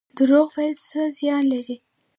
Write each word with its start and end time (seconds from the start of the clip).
دروغ 0.17 0.49
ویل 0.57 0.75
څه 0.89 0.99
زیان 1.17 1.43
لري؟ 1.53 1.77